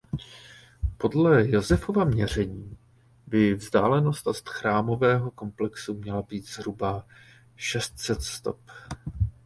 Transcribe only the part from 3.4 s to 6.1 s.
vzdálenost od chrámového komplexu